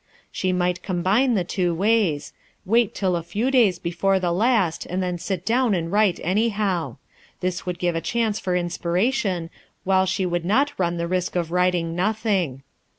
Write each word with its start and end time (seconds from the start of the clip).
She 0.31 0.51
might 0.51 0.81
combine 0.81 1.35
the 1.35 1.43
two 1.43 1.75
ways, 1.75 2.33
wait 2.65 2.95
till 2.95 3.15
a 3.15 3.21
few 3.21 3.51
days 3.51 3.77
before 3.77 4.19
the 4.19 4.31
last, 4.31 4.87
and 4.87 5.03
then 5.03 5.19
sit 5.19 5.45
down 5.45 5.75
and 5.75 5.91
write 5.91 6.19
anyhow. 6.23 6.97
This 7.39 7.67
would 7.67 7.77
give 7.77 7.95
a 7.95 8.01
chance 8.01 8.39
for 8.39 8.55
inspiration, 8.55 9.51
while 9.83 10.07
she 10.07 10.25
would 10.25 10.43
not 10.43 10.73
run 10.79 10.97
the 10.97 11.07
risk 11.07 11.35
of 11.35 11.51
writing 11.51 11.95
nothing. 11.95 12.63